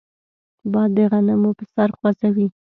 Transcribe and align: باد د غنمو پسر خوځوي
باد 0.71 0.89
د 0.95 0.99
غنمو 1.11 1.51
پسر 1.59 1.87
خوځوي 1.97 2.47